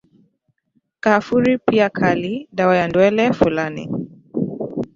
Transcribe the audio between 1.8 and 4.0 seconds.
kali, dawa ya ndwele Fulani,